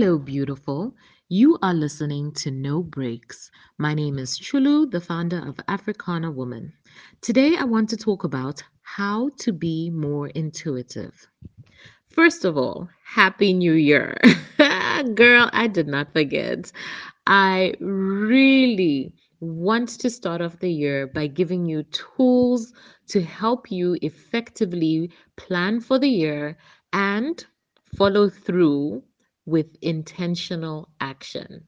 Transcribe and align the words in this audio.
Hello, 0.00 0.16
beautiful. 0.16 0.94
You 1.28 1.58
are 1.60 1.74
listening 1.74 2.30
to 2.34 2.52
No 2.52 2.84
Breaks. 2.84 3.50
My 3.78 3.94
name 3.94 4.16
is 4.16 4.38
Chulu, 4.38 4.88
the 4.88 5.00
founder 5.00 5.44
of 5.44 5.58
Africana 5.66 6.30
Woman. 6.30 6.72
Today, 7.20 7.56
I 7.56 7.64
want 7.64 7.90
to 7.90 7.96
talk 7.96 8.22
about 8.22 8.62
how 8.82 9.30
to 9.40 9.52
be 9.52 9.90
more 9.90 10.28
intuitive. 10.28 11.26
First 12.10 12.44
of 12.44 12.56
all, 12.56 12.88
Happy 13.04 13.52
New 13.52 13.72
Year. 13.72 14.16
Girl, 15.16 15.50
I 15.52 15.66
did 15.66 15.88
not 15.88 16.12
forget. 16.12 16.70
I 17.26 17.74
really 17.80 19.12
want 19.40 19.88
to 19.98 20.10
start 20.10 20.40
off 20.40 20.60
the 20.60 20.70
year 20.70 21.08
by 21.08 21.26
giving 21.26 21.66
you 21.66 21.82
tools 21.82 22.72
to 23.08 23.20
help 23.20 23.72
you 23.72 23.98
effectively 24.00 25.10
plan 25.36 25.80
for 25.80 25.98
the 25.98 26.08
year 26.08 26.56
and 26.92 27.44
follow 27.96 28.28
through 28.28 29.02
with 29.48 29.76
intentional 29.80 30.90
action. 31.00 31.64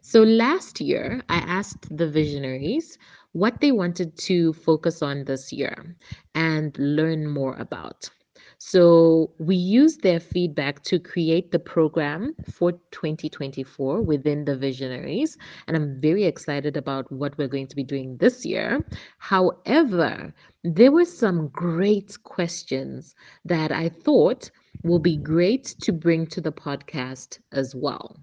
So 0.00 0.22
last 0.22 0.80
year, 0.80 1.22
I 1.28 1.38
asked 1.38 1.96
the 1.96 2.10
visionaries 2.10 2.98
what 3.32 3.60
they 3.60 3.72
wanted 3.72 4.16
to 4.18 4.52
focus 4.52 5.02
on 5.02 5.24
this 5.24 5.52
year 5.52 5.96
and 6.34 6.76
learn 6.78 7.26
more 7.26 7.54
about. 7.56 8.10
So 8.58 9.30
we 9.38 9.56
used 9.56 10.02
their 10.02 10.20
feedback 10.20 10.82
to 10.84 10.98
create 10.98 11.50
the 11.50 11.58
program 11.58 12.34
for 12.50 12.72
2024 12.92 14.00
within 14.00 14.44
the 14.44 14.56
visionaries. 14.56 15.36
And 15.66 15.76
I'm 15.76 16.00
very 16.00 16.24
excited 16.24 16.76
about 16.76 17.10
what 17.12 17.36
we're 17.36 17.48
going 17.48 17.66
to 17.68 17.76
be 17.76 17.84
doing 17.84 18.16
this 18.16 18.44
year. 18.46 18.84
However, 19.18 20.34
there 20.62 20.92
were 20.92 21.04
some 21.04 21.48
great 21.48 22.16
questions 22.22 23.14
that 23.44 23.70
I 23.70 23.88
thought 23.88 24.50
will 24.84 25.00
be 25.00 25.16
great 25.16 25.64
to 25.82 25.92
bring 25.92 26.26
to 26.28 26.40
the 26.40 26.52
podcast 26.52 27.40
as 27.52 27.74
well. 27.74 28.16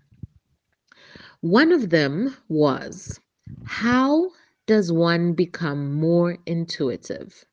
One 1.42 1.72
of 1.72 1.90
them 1.90 2.38
was 2.48 3.20
How 3.64 4.32
does 4.68 4.92
one 4.92 5.34
become 5.34 5.94
more 5.94 6.38
intuitive? 6.46 7.46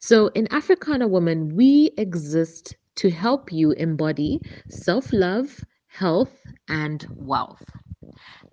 So, 0.00 0.28
in 0.28 0.46
Africana 0.52 1.06
Woman, 1.08 1.54
we 1.56 1.92
exist 1.96 2.76
to 2.96 3.10
help 3.10 3.52
you 3.52 3.72
embody 3.72 4.42
self 4.68 5.12
love, 5.12 5.64
health, 5.88 6.46
and 6.68 7.06
wealth. 7.18 7.76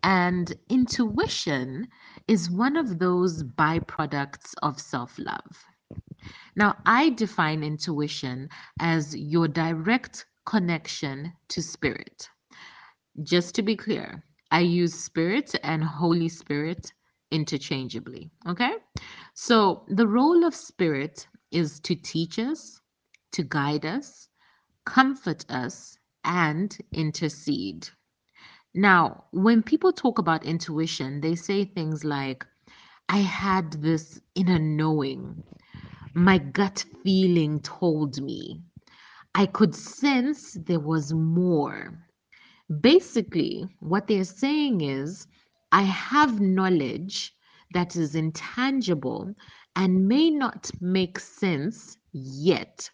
And 0.04 0.54
intuition 0.70 1.88
is 2.28 2.50
one 2.52 2.76
of 2.78 3.00
those 3.00 3.44
byproducts 3.44 4.54
of 4.62 4.80
self 4.80 5.18
love. 5.20 5.66
Now, 6.56 6.78
I 6.86 7.10
define 7.10 7.64
intuition 7.64 8.50
as 8.80 9.16
your 9.16 9.48
direct 9.48 10.26
connection 10.46 11.34
to 11.50 11.62
spirit. 11.62 12.30
Just 13.24 13.56
to 13.56 13.62
be 13.62 13.76
clear, 13.76 14.24
I 14.52 14.60
use 14.60 14.94
spirit 14.94 15.56
and 15.64 15.84
Holy 15.84 16.30
Spirit 16.30 16.94
interchangeably. 17.32 18.32
Okay? 18.48 18.74
So, 19.34 19.86
the 19.88 20.08
role 20.08 20.46
of 20.46 20.56
spirit 20.56 21.28
is 21.52 21.80
to 21.82 21.96
teach 21.96 22.40
us, 22.40 22.80
to 23.32 23.44
guide 23.44 23.86
us, 23.86 24.30
comfort 24.86 25.46
us, 25.50 25.98
and 26.24 26.76
intercede. 26.92 27.90
Now, 28.74 29.26
when 29.32 29.62
people 29.62 29.94
talk 29.94 30.20
about 30.20 30.46
intuition, 30.46 31.22
they 31.22 31.36
say 31.36 31.66
things 31.66 32.04
like, 32.04 32.46
I 33.10 33.18
had 33.18 33.74
this 33.74 34.20
inner 34.36 34.60
knowing 34.60 35.44
my 36.14 36.38
gut 36.38 36.86
feeling 37.04 37.60
told 37.62 38.22
me. 38.22 38.62
I 39.36 39.48
could 39.48 39.76
sense 39.76 40.54
there 40.54 40.80
was 40.80 41.14
more. 41.14 41.98
Basically, 42.82 43.66
what 43.80 44.08
they're 44.08 44.24
saying 44.24 44.82
is, 44.82 45.28
I 45.72 45.84
have 45.84 46.40
knowledge 46.40 47.34
that 47.74 47.96
is 47.96 48.16
intangible 48.16 49.34
and 49.76 50.08
may 50.08 50.30
not 50.30 50.70
make 50.82 51.20
sense 51.20 51.98
yet, 52.12 52.90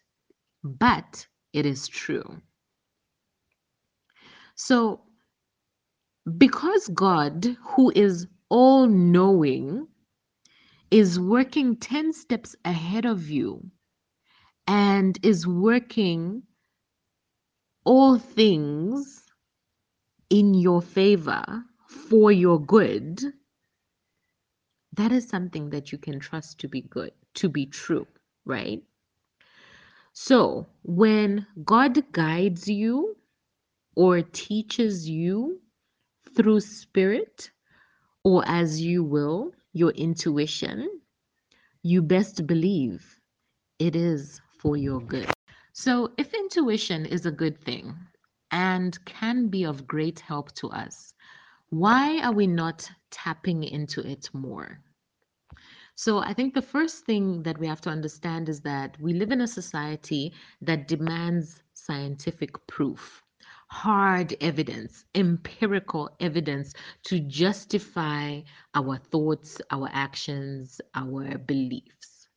but 0.63 1.27
it 1.53 1.65
is 1.65 1.87
true. 1.87 2.41
So, 4.55 5.01
because 6.37 6.87
God, 6.89 7.57
who 7.75 7.91
is 7.95 8.27
all 8.49 8.87
knowing, 8.87 9.87
is 10.91 11.19
working 11.19 11.75
10 11.75 12.13
steps 12.13 12.55
ahead 12.65 13.05
of 13.05 13.29
you 13.29 13.63
and 14.67 15.17
is 15.23 15.47
working 15.47 16.43
all 17.85 18.17
things 18.17 19.23
in 20.29 20.53
your 20.53 20.81
favor 20.81 21.63
for 21.87 22.31
your 22.31 22.59
good, 22.59 23.21
that 24.93 25.11
is 25.11 25.27
something 25.27 25.69
that 25.69 25.91
you 25.91 25.97
can 25.97 26.19
trust 26.19 26.59
to 26.59 26.67
be 26.67 26.81
good, 26.81 27.11
to 27.35 27.49
be 27.49 27.65
true, 27.65 28.05
right? 28.45 28.81
So 30.13 30.67
when 30.83 31.47
God 31.63 32.11
guides 32.11 32.67
you 32.67 33.15
or 33.95 34.21
teaches 34.21 35.09
you 35.09 35.61
through 36.35 36.59
spirit 36.61 37.51
or 38.23 38.43
as 38.45 38.81
you 38.81 39.03
will, 39.03 39.51
your 39.73 39.91
intuition, 39.91 40.89
you 41.81 42.01
best 42.01 42.45
believe 42.47 43.19
it 43.79 43.95
is 43.95 44.41
for 44.59 44.75
your 44.77 45.01
good. 45.01 45.33
So, 45.73 46.13
if 46.17 46.33
intuition 46.33 47.05
is 47.05 47.25
a 47.25 47.31
good 47.31 47.57
thing 47.57 47.95
and 48.51 49.03
can 49.05 49.47
be 49.47 49.65
of 49.65 49.87
great 49.87 50.19
help 50.19 50.51
to 50.55 50.69
us, 50.69 51.13
why 51.69 52.19
are 52.21 52.33
we 52.33 52.47
not 52.47 52.89
tapping 53.11 53.63
into 53.63 54.01
it 54.05 54.29
more? 54.33 54.81
So, 55.95 56.19
I 56.19 56.33
think 56.33 56.53
the 56.53 56.61
first 56.61 57.05
thing 57.05 57.43
that 57.43 57.57
we 57.57 57.67
have 57.67 57.81
to 57.81 57.89
understand 57.89 58.49
is 58.49 58.61
that 58.61 58.97
we 58.99 59.13
live 59.13 59.31
in 59.31 59.41
a 59.41 59.47
society 59.47 60.33
that 60.61 60.87
demands 60.87 61.61
scientific 61.73 62.65
proof 62.67 63.23
hard 63.69 64.35
evidence, 64.41 65.05
empirical 65.15 66.09
evidence 66.19 66.73
to 67.03 67.19
justify 67.19 68.41
our 68.75 68.97
thoughts, 68.97 69.61
our 69.71 69.89
actions, 69.93 70.81
our 70.95 71.37
beliefs. 71.37 72.27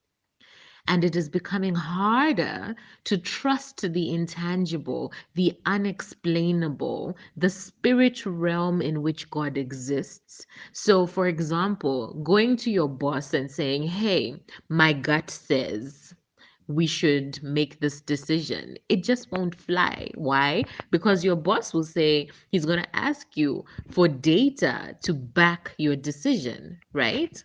And 0.88 1.04
it 1.04 1.14
is 1.14 1.28
becoming 1.28 1.74
harder 1.76 2.74
to 3.04 3.16
trust 3.16 3.80
the 3.92 4.12
intangible, 4.12 5.12
the 5.34 5.56
unexplainable, 5.64 7.16
the 7.36 7.50
spirit 7.50 8.26
realm 8.26 8.82
in 8.82 9.00
which 9.00 9.30
God 9.30 9.56
exists. 9.56 10.44
So, 10.72 11.06
for 11.06 11.28
example, 11.28 12.14
going 12.24 12.56
to 12.58 12.70
your 12.70 12.88
boss 12.88 13.32
and 13.32 13.50
saying, 13.50 13.84
Hey, 13.84 14.42
my 14.68 14.92
gut 14.92 15.30
says, 15.30 16.14
we 16.68 16.86
should 16.86 17.42
make 17.42 17.80
this 17.80 18.00
decision. 18.00 18.76
It 18.88 19.04
just 19.04 19.30
won't 19.32 19.54
fly. 19.54 20.10
Why? 20.14 20.64
Because 20.90 21.24
your 21.24 21.36
boss 21.36 21.74
will 21.74 21.84
say 21.84 22.28
he's 22.50 22.64
going 22.64 22.82
to 22.82 22.96
ask 22.96 23.36
you 23.36 23.64
for 23.90 24.08
data 24.08 24.96
to 25.02 25.14
back 25.14 25.74
your 25.78 25.96
decision, 25.96 26.78
right? 26.92 27.42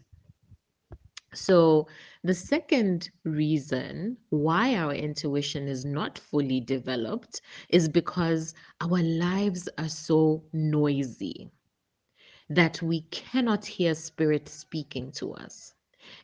So, 1.33 1.88
the 2.23 2.33
second 2.33 3.11
reason 3.23 4.17
why 4.29 4.75
our 4.75 4.94
intuition 4.94 5.67
is 5.67 5.85
not 5.85 6.17
fully 6.17 6.59
developed 6.59 7.41
is 7.69 7.88
because 7.88 8.53
our 8.81 9.01
lives 9.03 9.69
are 9.77 9.89
so 9.89 10.44
noisy 10.53 11.51
that 12.50 12.81
we 12.81 13.01
cannot 13.11 13.66
hear 13.66 13.94
spirit 13.94 14.50
speaking 14.50 15.11
to 15.13 15.33
us. 15.33 15.73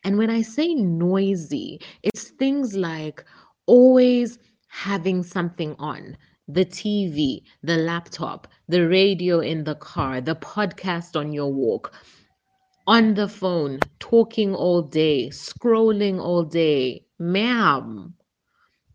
And 0.03 0.17
when 0.17 0.29
I 0.29 0.41
say 0.41 0.73
noisy, 0.73 1.79
it's 2.03 2.29
things 2.29 2.75
like 2.75 3.23
always 3.65 4.39
having 4.67 5.23
something 5.23 5.75
on 5.79 6.17
the 6.47 6.65
TV, 6.65 7.43
the 7.61 7.77
laptop, 7.77 8.47
the 8.67 8.87
radio 8.87 9.39
in 9.39 9.63
the 9.63 9.75
car, 9.75 10.21
the 10.21 10.35
podcast 10.35 11.17
on 11.19 11.31
your 11.33 11.51
walk, 11.53 11.93
on 12.87 13.13
the 13.15 13.27
phone, 13.27 13.79
talking 13.99 14.53
all 14.55 14.81
day, 14.81 15.29
scrolling 15.29 16.19
all 16.19 16.43
day. 16.43 17.05
Ma'am, 17.19 18.15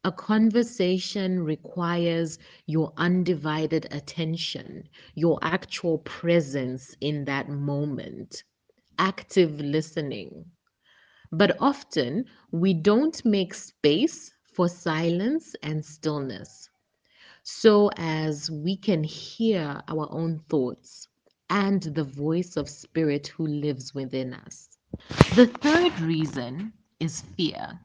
a 0.04 0.12
conversation 0.12 1.42
requires 1.44 2.38
your 2.66 2.92
undivided 2.96 3.86
attention, 3.92 4.88
your 5.14 5.38
actual 5.42 5.98
presence 5.98 6.96
in 7.00 7.24
that 7.24 7.48
moment, 7.48 8.42
active 8.98 9.60
listening. 9.60 10.50
But 11.32 11.56
often 11.60 12.26
we 12.50 12.74
don't 12.74 13.24
make 13.24 13.54
space 13.54 14.32
for 14.44 14.68
silence 14.68 15.54
and 15.62 15.84
stillness 15.84 16.68
so 17.42 17.90
as 17.96 18.50
we 18.50 18.76
can 18.76 19.04
hear 19.04 19.82
our 19.88 20.08
own 20.12 20.40
thoughts 20.48 21.08
and 21.50 21.82
the 21.82 22.04
voice 22.04 22.56
of 22.56 22.68
spirit 22.68 23.28
who 23.28 23.46
lives 23.46 23.94
within 23.94 24.34
us. 24.34 24.78
The 25.34 25.46
third 25.46 25.98
reason 26.00 26.72
is 27.00 27.22
fear. 27.22 27.80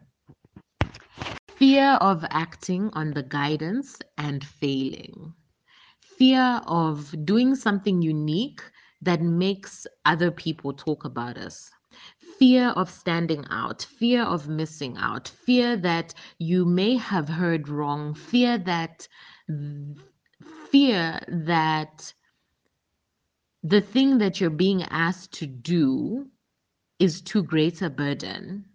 Fear 1.56 1.98
of 2.02 2.26
acting 2.30 2.90
on 2.94 3.12
the 3.14 3.24
guidance 3.24 4.00
and 4.18 4.44
failing. 4.44 5.34
fear 6.02 6.62
of 6.68 7.14
doing 7.26 7.56
something 7.56 8.02
unique 8.02 8.62
that 9.02 9.22
makes 9.22 9.88
other 10.06 10.32
people 10.32 10.74
talk 10.74 11.06
about 11.06 11.38
us. 11.38 11.72
Fear 12.44 12.72
of 12.72 12.90
standing 12.90 13.46
out, 13.50 13.84
fear 13.84 14.22
of 14.22 14.50
missing 14.50 14.98
out, 14.98 15.30
fear 15.30 15.78
that 15.78 16.14
you 16.40 16.66
may 16.66 16.98
have 16.98 17.30
heard 17.30 17.70
wrong, 17.70 18.14
fear 18.14 18.58
that 18.58 19.08
fear 20.70 21.22
that 21.30 22.14
the 23.64 23.80
thing 23.80 24.18
that 24.18 24.42
you're 24.42 24.50
being 24.50 24.84
asked 24.84 25.32
to 25.36 25.48
do 25.48 26.28
is 27.00 27.22
too 27.22 27.44
great 27.44 27.82
a 27.82 27.90
burden. 27.90 28.66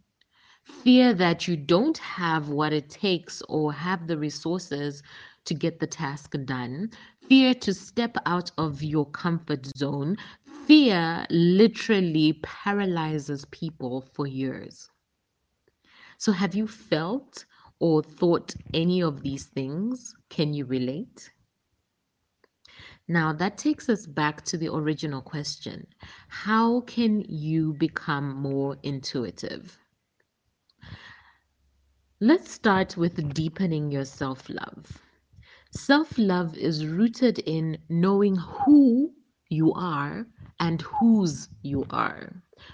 Fear 0.63 1.13
that 1.13 1.47
you 1.47 1.55
don't 1.55 1.99
have 1.99 2.49
what 2.49 2.73
it 2.73 2.89
takes 2.89 3.43
or 3.51 3.71
have 3.75 4.07
the 4.07 4.17
resources 4.17 5.03
to 5.45 5.53
get 5.53 5.79
the 5.79 5.87
task 5.87 6.35
done. 6.47 6.91
Fear 7.29 7.53
to 7.57 7.75
step 7.75 8.17
out 8.25 8.51
of 8.57 8.83
your 8.83 9.05
comfort 9.11 9.67
zone. 9.77 10.17
Fear 10.69 11.25
literally 11.31 12.35
paralyzes 12.43 13.47
people 13.47 14.03
for 14.13 14.27
years. 14.27 14.91
So, 16.19 16.31
have 16.31 16.55
you 16.55 16.69
felt 16.69 17.47
or 17.81 18.03
thought 18.03 18.55
any 18.75 19.01
of 19.03 19.23
these 19.23 19.47
things? 19.47 20.15
Can 20.29 20.53
you 20.53 20.67
relate? 20.67 21.33
Now, 23.09 23.33
that 23.33 23.57
takes 23.57 23.89
us 23.89 24.07
back 24.07 24.45
to 24.45 24.59
the 24.59 24.71
original 24.71 25.23
question 25.23 25.87
How 26.29 26.83
can 26.83 27.23
you 27.23 27.73
become 27.73 28.37
more 28.37 28.77
intuitive? 28.83 29.79
Let's 32.21 32.51
start 32.51 32.95
with 32.95 33.33
deepening 33.33 33.91
your 33.91 34.05
self 34.05 34.51
love. 34.51 35.01
Self 35.71 36.19
love 36.19 36.59
is 36.59 36.85
rooted 36.85 37.39
in 37.39 37.79
knowing 37.89 38.37
who 38.37 39.15
you 39.49 39.73
are 39.73 40.27
and 40.61 40.83
whose 40.83 41.49
you 41.63 41.87
are. 41.91 42.33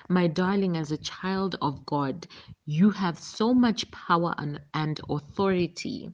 My 0.08 0.26
darling, 0.26 0.76
as 0.76 0.92
a 0.92 0.98
child 0.98 1.56
of 1.60 1.84
God, 1.86 2.26
you 2.66 2.90
have 2.90 3.18
so 3.18 3.52
much 3.54 3.90
power 3.90 4.34
and, 4.38 4.60
and 4.72 5.00
authority 5.10 6.10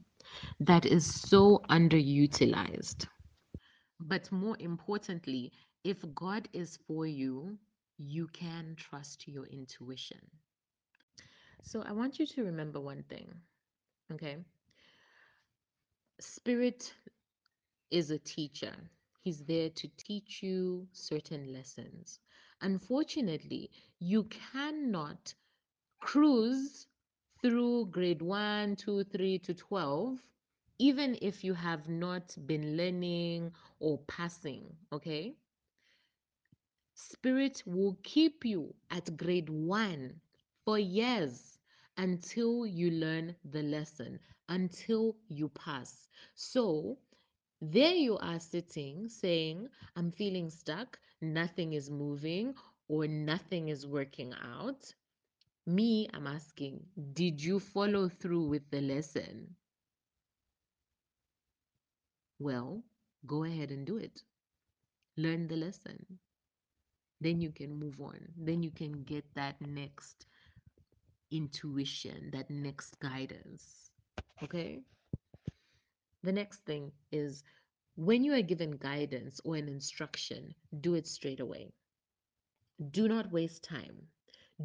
that 0.61 0.87
is 0.87 1.07
so 1.07 1.63
underutilized. 1.71 3.07
But 4.01 4.31
more 4.33 4.57
importantly, 4.59 5.53
if 5.85 6.05
God 6.15 6.49
is 6.53 6.79
for 6.87 7.07
you, 7.07 7.59
you 7.99 8.27
can 8.29 8.75
trust 8.77 9.29
your 9.29 9.47
intuition. 9.47 10.21
So 11.63 11.83
I 11.83 11.93
want 11.93 12.19
you 12.19 12.27
to 12.27 12.45
remember 12.45 12.81
one 12.81 13.03
thing, 13.05 13.35
okay? 14.13 14.39
Spirit 16.21 16.93
is 17.91 18.11
a 18.11 18.19
teacher. 18.19 18.73
He's 19.21 19.45
there 19.45 19.71
to 19.71 19.89
teach 19.97 20.43
you 20.43 20.89
certain 20.93 21.53
lessons. 21.53 22.21
Unfortunately, 22.61 23.71
you 23.99 24.25
cannot 24.25 25.35
cruise 26.01 26.87
through 27.43 27.87
grade 27.87 28.23
1, 28.23 28.77
2, 28.77 29.05
3 29.05 29.39
to 29.41 29.55
12 29.55 30.23
even 30.79 31.19
if 31.21 31.45
you 31.45 31.53
have 31.55 31.89
not 31.89 32.35
been 32.47 32.77
learning 32.77 33.53
or 33.81 33.99
passing, 34.09 34.77
okay? 34.93 35.37
Spirit 36.95 37.63
will 37.67 37.99
keep 38.03 38.45
you 38.45 38.75
at 38.91 39.17
grade 39.17 39.51
one 39.51 40.21
for 40.65 40.79
years 40.79 41.59
until 41.99 42.65
you 42.67 42.91
learn 42.91 43.37
the 43.45 43.63
lesson, 43.63 44.19
until 44.49 45.17
you 45.29 45.49
pass. 45.51 46.09
So, 46.35 46.99
there 47.61 47.95
you 47.95 48.17
are 48.19 48.41
sitting 48.41 49.09
saying, 49.09 49.69
I'm 49.97 50.11
feeling 50.11 50.51
stuck, 50.51 50.99
nothing 51.21 51.75
is 51.75 51.91
moving, 51.91 52.55
or 52.89 53.07
nothing 53.07 53.69
is 53.69 53.87
working 53.87 54.35
out. 54.43 54.93
Me, 55.67 56.09
I'm 56.15 56.27
asking, 56.27 56.81
did 57.13 57.43
you 57.43 57.61
follow 57.61 58.09
through 58.09 58.47
with 58.47 58.69
the 58.71 58.81
lesson? 58.81 59.55
Well, 62.39 62.83
go 63.27 63.45
ahead 63.45 63.71
and 63.71 63.87
do 63.87 63.99
it. 63.99 64.23
Learn 65.17 65.47
the 65.47 65.57
lesson. 65.57 66.19
Then 67.21 67.41
you 67.41 67.51
can 67.51 67.79
move 67.79 68.01
on. 68.01 68.19
Then 68.37 68.63
you 68.63 68.71
can 68.71 69.05
get 69.05 69.25
that 69.35 69.61
next 69.61 70.27
intuition, 71.31 72.31
that 72.33 72.49
next 72.51 72.99
guidance. 72.99 73.91
Okay? 74.43 74.81
The 76.23 76.33
next 76.33 76.65
thing 76.65 76.93
is 77.13 77.45
when 77.97 78.25
you 78.25 78.33
are 78.35 78.43
given 78.43 78.77
guidance 78.79 79.41
or 79.45 79.57
an 79.57 79.69
instruction, 79.69 80.55
do 80.81 80.95
it 80.95 81.07
straight 81.07 81.41
away. 81.41 81.73
Do 82.91 83.09
not 83.09 83.33
waste 83.33 83.63
time. 83.63 84.09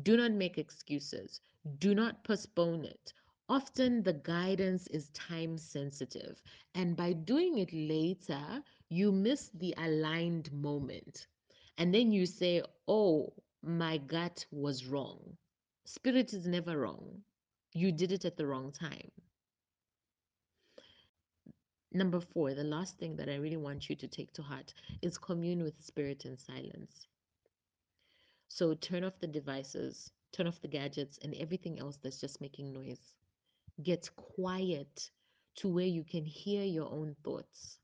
Do 0.03 0.17
not 0.17 0.31
make 0.31 0.57
excuses. 0.57 1.39
Do 1.79 1.93
not 1.93 2.23
postpone 2.23 2.85
it. 2.85 3.13
Often 3.47 4.03
the 4.03 4.13
guidance 4.13 4.87
is 4.87 5.09
time 5.09 5.57
sensitive, 5.57 6.41
and 6.73 6.95
by 6.95 7.13
doing 7.13 7.57
it 7.57 7.71
later, 7.73 8.63
you 8.89 9.11
miss 9.11 9.49
the 9.49 9.73
aligned 9.77 10.51
moment. 10.51 11.27
And 11.77 11.93
then 11.93 12.11
you 12.11 12.25
say, 12.25 12.63
Oh, 12.87 13.33
my 13.61 13.97
gut 13.97 14.45
was 14.51 14.85
wrong. 14.85 15.37
Spirit 15.85 16.33
is 16.33 16.47
never 16.47 16.77
wrong. 16.77 17.23
You 17.73 17.91
did 17.91 18.11
it 18.11 18.25
at 18.25 18.37
the 18.37 18.47
wrong 18.47 18.71
time. 18.71 19.11
Number 21.95 22.19
four, 22.19 22.53
the 22.53 22.65
last 22.65 22.97
thing 22.97 23.15
that 23.15 23.29
I 23.29 23.37
really 23.37 23.55
want 23.55 23.89
you 23.89 23.95
to 23.95 24.07
take 24.09 24.33
to 24.33 24.41
heart 24.41 24.73
is 25.01 25.17
commune 25.17 25.63
with 25.63 25.81
spirit 25.81 26.25
in 26.25 26.37
silence. 26.37 27.07
So 28.49 28.73
turn 28.73 29.05
off 29.05 29.17
the 29.21 29.27
devices, 29.27 30.11
turn 30.33 30.45
off 30.45 30.61
the 30.61 30.67
gadgets, 30.67 31.19
and 31.23 31.33
everything 31.35 31.79
else 31.79 31.97
that's 32.03 32.19
just 32.19 32.41
making 32.41 32.73
noise. 32.73 33.13
Get 33.81 34.09
quiet 34.17 35.09
to 35.55 35.69
where 35.69 35.85
you 35.85 36.03
can 36.03 36.25
hear 36.25 36.65
your 36.65 36.91
own 36.91 37.15
thoughts. 37.23 37.79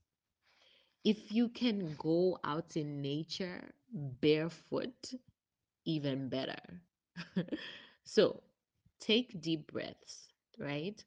If 1.05 1.31
you 1.31 1.47
can 1.47 1.95
go 1.97 2.37
out 2.43 2.75
in 2.75 3.01
nature 3.01 3.63
barefoot, 3.93 5.13
even 5.85 6.27
better. 6.27 6.81
so 8.03 8.43
take 8.99 9.39
deep 9.39 9.71
breaths, 9.71 10.27
right? 10.59 11.01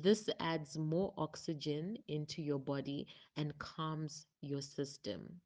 This 0.00 0.30
adds 0.40 0.78
more 0.78 1.12
oxygen 1.18 1.98
into 2.08 2.40
your 2.40 2.58
body 2.58 3.06
and 3.36 3.58
calms 3.58 4.26
your 4.40 4.62
system. 4.62 5.42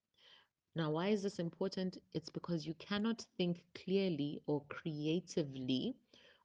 Now, 0.76 0.92
why 0.92 1.08
is 1.08 1.24
this 1.24 1.40
important? 1.40 1.98
It's 2.14 2.30
because 2.30 2.64
you 2.64 2.74
cannot 2.74 3.26
think 3.36 3.64
clearly 3.74 4.40
or 4.46 4.62
creatively 4.68 5.96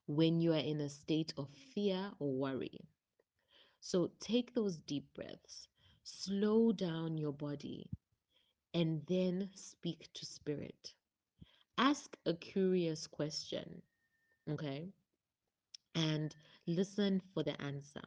when 0.06 0.40
you 0.40 0.52
are 0.52 0.56
in 0.56 0.80
a 0.80 0.88
state 0.88 1.32
of 1.36 1.48
fear 1.74 2.10
or 2.18 2.32
worry. 2.32 2.80
So 3.80 4.10
take 4.18 4.52
those 4.52 4.78
deep 4.78 5.06
breaths, 5.14 5.68
slow 6.02 6.72
down 6.72 7.18
your 7.18 7.32
body, 7.32 7.88
and 8.74 9.06
then 9.06 9.48
speak 9.54 10.08
to 10.14 10.26
spirit. 10.26 10.92
Ask 11.78 12.16
a 12.26 12.34
curious 12.34 13.06
question, 13.06 13.80
okay? 14.50 14.88
And 15.94 16.34
listen 16.66 17.20
for 17.34 17.42
the 17.42 17.60
answer. 17.60 18.02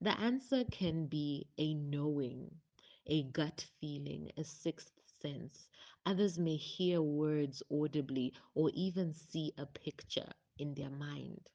The 0.00 0.18
answer 0.18 0.64
can 0.64 1.06
be 1.06 1.46
a 1.58 1.74
knowing, 1.74 2.50
a 3.06 3.22
gut 3.24 3.66
feeling, 3.80 4.30
a 4.36 4.44
sixth 4.44 4.92
sense. 5.20 5.68
Others 6.06 6.38
may 6.38 6.56
hear 6.56 7.00
words 7.00 7.62
audibly 7.70 8.34
or 8.54 8.70
even 8.74 9.14
see 9.14 9.52
a 9.56 9.66
picture 9.66 10.32
in 10.58 10.74
their 10.74 10.90
mind. 10.90 11.48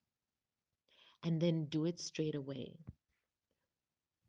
And 1.23 1.41
then 1.41 1.65
do 1.65 1.85
it 1.85 1.99
straight 1.99 2.35
away. 2.35 2.77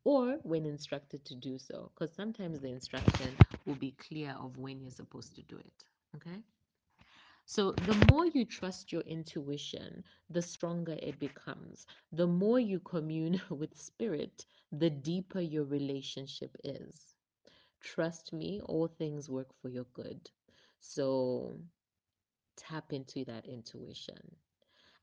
Or 0.03 0.39
when 0.43 0.65
instructed 0.65 1.23
to 1.25 1.35
do 1.35 1.57
so, 1.57 1.91
because 1.93 2.13
sometimes 2.13 2.59
the 2.59 2.69
instruction 2.69 3.35
will 3.65 3.75
be 3.75 3.91
clear 3.91 4.35
of 4.39 4.57
when 4.57 4.81
you're 4.81 4.91
supposed 4.91 5.35
to 5.35 5.43
do 5.43 5.57
it. 5.57 5.83
Okay? 6.15 6.41
So, 7.51 7.73
the 7.73 8.07
more 8.11 8.25
you 8.27 8.45
trust 8.45 8.93
your 8.93 9.01
intuition, 9.01 10.05
the 10.29 10.41
stronger 10.41 10.97
it 11.01 11.19
becomes. 11.19 11.85
The 12.11 12.27
more 12.27 12.59
you 12.59 12.79
commune 12.79 13.41
with 13.49 13.77
spirit, 13.77 14.45
the 14.71 14.89
deeper 14.89 15.41
your 15.41 15.65
relationship 15.65 16.55
is. 16.63 17.15
Trust 17.81 18.33
me, 18.33 18.61
all 18.61 18.87
things 18.87 19.29
work 19.29 19.53
for 19.61 19.69
your 19.69 19.85
good. 19.93 20.31
So, 20.79 21.59
tap 22.57 22.93
into 22.93 23.25
that 23.25 23.45
intuition. 23.45 24.35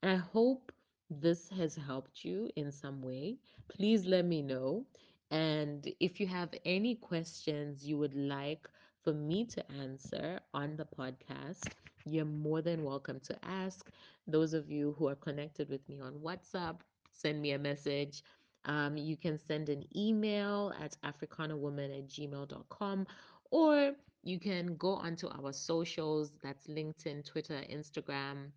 And 0.03 0.13
I 0.13 0.17
hope 0.17 0.73
this 1.11 1.51
has 1.51 1.77
helped 1.77 2.25
you 2.25 2.51
in 2.57 2.73
some 2.73 3.03
way. 3.03 3.39
Please 3.69 4.07
let 4.07 4.25
me 4.25 4.43
know. 4.43 4.87
And 5.31 5.87
if 6.01 6.21
you 6.21 6.27
have 6.27 6.55
any 6.65 6.95
questions 6.97 7.87
you 7.87 7.99
would 7.99 8.15
like 8.15 8.69
for 9.03 9.13
me 9.13 9.45
to 9.47 9.73
answer 9.73 10.41
on 10.55 10.77
the 10.77 10.87
podcast, 10.87 11.69
you're 12.09 12.25
more 12.25 12.63
than 12.63 12.85
welcome 12.85 13.21
to 13.21 13.37
ask. 13.45 13.91
Those 14.27 14.55
of 14.55 14.71
you 14.71 14.95
who 14.99 15.09
are 15.09 15.15
connected 15.15 15.69
with 15.69 15.87
me 15.89 16.01
on 16.01 16.15
WhatsApp, 16.15 16.81
send 17.13 17.41
me 17.41 17.53
a 17.53 17.59
message. 17.59 18.23
Um, 18.65 18.97
you 18.97 19.17
can 19.17 19.39
send 19.39 19.69
an 19.69 19.85
email 19.97 20.73
at 20.81 20.97
africanawoman 21.05 21.97
at 21.99 22.09
gmail.com 22.09 23.07
or 23.51 23.93
you 24.23 24.39
can 24.39 24.77
go 24.77 24.91
onto 24.91 25.29
our 25.29 25.53
socials 25.53 26.33
that's 26.43 26.67
LinkedIn, 26.67 27.25
Twitter, 27.25 27.63
Instagram, 27.71 28.51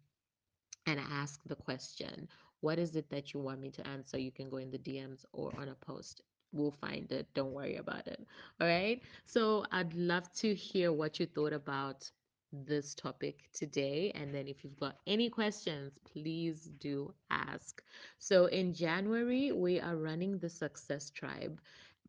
and 0.88 1.00
ask 1.12 1.42
the 1.46 1.56
question 1.56 2.28
what 2.62 2.78
is 2.78 2.96
it 2.96 3.10
that 3.10 3.34
you 3.34 3.40
want 3.40 3.60
me 3.60 3.72
to 3.72 3.88
answer? 3.88 4.20
You 4.20 4.32
can 4.32 4.50
go 4.50 4.58
in 4.58 4.70
the 4.70 4.78
dms 4.78 5.26
or 5.34 5.52
on 5.58 5.70
a 5.70 5.76
post. 5.76 6.22
We'll 6.54 6.72
find 6.72 7.12
it. 7.12 7.28
Don't 7.34 7.54
worry 7.54 7.78
about 7.78 8.08
it. 8.08 8.24
All 8.60 8.68
right? 8.68 9.02
So 9.26 9.66
i'd 9.72 9.94
love 9.94 10.32
to 10.34 10.54
hear 10.54 10.92
what 10.92 11.20
you 11.20 11.26
thought 11.26 11.54
about 11.54 12.10
this 12.52 12.94
topic 12.94 13.50
today 13.54 14.12
and 14.16 14.34
then 14.34 14.48
if 14.48 14.64
you've 14.64 14.80
got 14.80 14.98
any 15.08 15.30
questions 15.30 15.94
please 16.12 16.70
do 16.80 17.14
ask. 17.30 17.82
So 18.20 18.46
in 18.48 18.74
january 18.74 19.52
we 19.52 19.80
are 19.80 19.96
running 19.96 20.38
the 20.38 20.50
success 20.50 21.10
tribe 21.10 21.60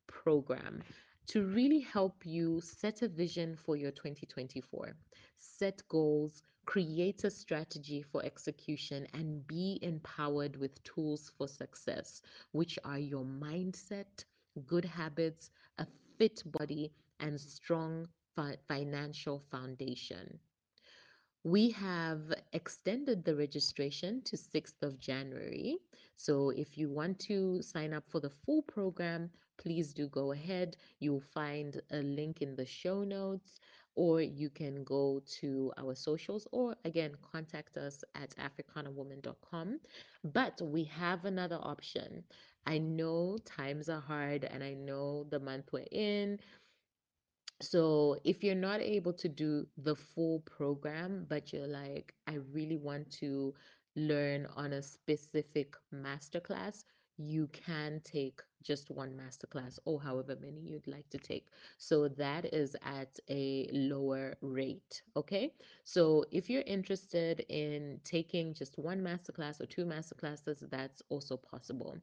program 0.07 0.83
to 1.29 1.45
really 1.47 1.81
help 1.81 2.27
you 2.27 2.61
set 2.61 3.03
a 3.03 3.09
vision 3.09 3.57
for 3.57 3.77
your 3.77 3.91
2024, 3.93 4.95
set 5.39 5.81
goals, 5.89 6.43
create 6.67 7.25
a 7.25 7.31
strategy 7.31 8.03
for 8.03 8.25
execution, 8.25 9.07
and 9.15 9.47
be 9.47 9.79
empowered 9.83 10.57
with 10.57 10.83
tools 10.85 11.31
for 11.39 11.47
success, 11.49 12.23
which 12.53 12.79
are 12.85 12.99
your 12.99 13.25
mindset, 13.25 14.25
good 14.67 14.85
habits, 14.85 15.51
a 15.79 15.87
fit 16.19 16.43
body, 16.45 16.93
and 17.21 17.41
strong 17.41 18.07
fi- 18.35 18.59
financial 18.69 19.41
foundation. 19.51 20.39
We 21.45 21.71
have 21.71 22.33
extended 22.53 23.25
the 23.25 23.35
registration 23.35 24.23
to 24.23 24.37
6th 24.37 24.83
of 24.83 24.99
January. 24.99 25.79
So 26.17 26.51
if 26.51 26.79
you 26.79 26.89
want 26.89 27.19
to 27.21 27.63
sign 27.63 27.93
up 27.93 28.05
for 28.09 28.21
the 28.21 28.31
full 28.31 28.63
program, 28.63 29.31
please 29.57 29.93
do 29.93 30.09
go 30.09 30.33
ahead. 30.33 30.77
You'll 31.01 31.21
find 31.21 31.81
a 31.91 31.99
link 31.99 32.43
in 32.43 32.55
the 32.55 32.65
show 32.67 33.03
notes, 33.03 33.59
or 33.97 34.21
you 34.21 34.51
can 34.51 34.85
go 34.85 35.21
to 35.41 35.73
our 35.79 35.95
socials, 35.95 36.47
or 36.53 36.77
again, 36.85 37.13
contact 37.33 37.77
us 37.77 38.05
at 38.15 38.35
africanawoman.com. 38.37 39.81
But 40.25 40.61
we 40.63 40.85
have 40.85 41.25
another 41.25 41.59
option. 41.61 42.25
I 42.67 42.79
know 42.79 43.39
times 43.45 43.89
are 43.89 44.01
hard, 44.01 44.45
and 44.45 44.63
I 44.63 44.75
know 44.75 45.25
the 45.25 45.41
month 45.41 45.73
we're 45.73 45.87
in 45.91 46.39
so 47.63 48.19
if 48.25 48.43
you're 48.43 48.55
not 48.55 48.81
able 48.81 49.13
to 49.15 49.29
do 49.29 49.67
the 49.77 49.97
full 49.97 50.41
program, 50.41 51.27
but 51.29 51.53
you're 51.53 51.67
like, 51.67 52.15
I 52.27 52.39
really 52.53 52.77
want 52.77 53.11
to 53.21 53.55
learn 53.97 54.47
on 54.57 54.73
a 54.73 54.83
specific 54.83 55.75
masterclass, 55.95 56.85
you 57.19 57.49
can 57.53 58.01
take 58.05 58.41
just 58.63 58.91
one 58.91 59.11
masterclass 59.11 59.79
or 59.85 60.01
however 60.01 60.37
many 60.41 60.61
you'd 60.61 60.87
like 60.87 61.09
to 61.11 61.19
take. 61.19 61.49
So 61.79 62.09
that 62.09 62.53
is 62.55 62.75
at 62.83 63.19
a 63.29 63.69
lower 63.73 64.35
rate. 64.41 65.03
Okay. 65.17 65.53
So 65.85 66.25
if 66.33 66.49
you're 66.49 66.63
interested 66.63 67.45
in 67.49 68.01
taking 68.05 68.55
just 68.55 68.79
one 68.79 69.01
masterclass 69.01 69.61
or 69.61 69.67
two 69.67 69.85
masterclasses, 69.85 70.69
that's 70.71 71.03
also 71.11 71.37
possible. 71.37 71.97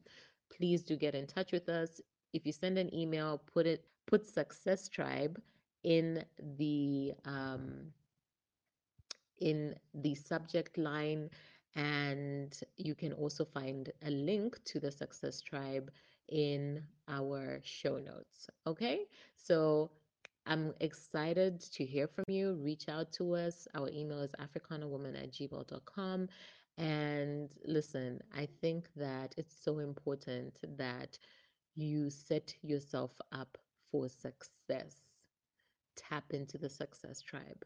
Please 0.56 0.82
do 0.82 0.96
get 0.96 1.14
in 1.14 1.26
touch 1.26 1.52
with 1.52 1.68
us. 1.68 2.00
If 2.32 2.46
you 2.46 2.52
send 2.52 2.78
an 2.78 2.94
email, 2.94 3.42
put 3.52 3.66
it 3.66 3.84
put 4.10 4.26
Success 4.26 4.88
Tribe 4.88 5.40
in 5.84 6.24
the 6.58 7.14
um, 7.24 7.92
in 9.40 9.74
the 9.94 10.14
subject 10.14 10.76
line 10.76 11.30
and 11.76 12.60
you 12.76 12.94
can 12.94 13.12
also 13.12 13.44
find 13.44 13.90
a 14.04 14.10
link 14.10 14.62
to 14.64 14.80
the 14.80 14.90
success 14.90 15.40
tribe 15.40 15.90
in 16.28 16.82
our 17.08 17.60
show 17.64 17.98
notes 17.98 18.50
okay? 18.66 19.06
So 19.36 19.90
i'm 20.46 20.74
excited 20.80 21.60
to 21.60 21.84
hear 21.84 22.08
from 22.08 22.24
you. 22.28 22.54
Reach 22.62 22.88
out 22.88 23.12
to 23.12 23.34
us. 23.34 23.68
Our 23.74 23.88
email 23.90 24.20
is 24.20 24.32
africanawoman 24.32 25.22
at 25.22 25.32
gmail.com 25.32 26.28
and 26.78 27.50
listen 27.66 28.20
i 28.36 28.46
think 28.60 28.88
that 28.96 29.34
it's 29.36 29.54
so 29.64 29.78
important 29.78 30.56
that 30.78 31.18
you 31.74 32.10
set 32.10 32.54
yourself 32.62 33.10
up 33.32 33.58
for 33.90 34.08
success 34.08 34.96
tap 35.96 36.32
into 36.32 36.58
the 36.58 36.68
success 36.68 37.20
tribe. 37.20 37.64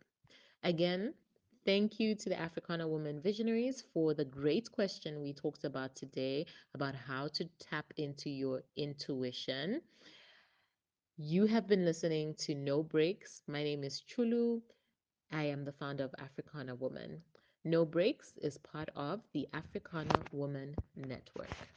Again, 0.62 1.14
thank 1.64 2.00
you 2.00 2.14
to 2.16 2.28
the 2.28 2.40
Africana 2.40 2.88
Women 2.88 3.20
Visionaries 3.20 3.84
for 3.92 4.14
the 4.14 4.24
great 4.24 4.70
question 4.72 5.22
we 5.22 5.32
talked 5.32 5.64
about 5.64 5.94
today 5.94 6.46
about 6.74 6.94
how 6.94 7.28
to 7.28 7.44
tap 7.58 7.86
into 7.96 8.30
your 8.30 8.62
intuition. 8.76 9.80
You 11.16 11.46
have 11.46 11.66
been 11.68 11.84
listening 11.84 12.34
to 12.38 12.54
No 12.54 12.82
Breaks. 12.82 13.42
My 13.46 13.62
name 13.62 13.84
is 13.84 14.02
Chulu. 14.02 14.60
I 15.30 15.44
am 15.44 15.64
the 15.64 15.72
founder 15.72 16.04
of 16.04 16.14
Africana 16.18 16.74
Woman. 16.74 17.22
No 17.64 17.84
Breaks 17.84 18.32
is 18.42 18.58
part 18.58 18.88
of 18.96 19.20
the 19.32 19.48
Africana 19.54 20.20
Woman 20.32 20.74
Network. 20.96 21.68